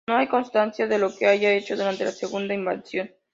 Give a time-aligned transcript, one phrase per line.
[0.09, 3.11] No hay constancia de lo que haya hecho durante la segunda invasión.